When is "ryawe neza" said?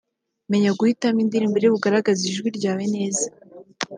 2.57-3.25